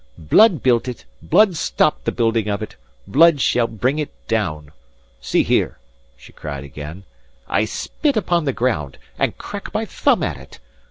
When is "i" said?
7.47-7.65